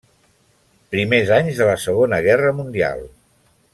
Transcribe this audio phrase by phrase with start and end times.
[0.95, 3.05] Primers anys de la Segona Guerra Mundial.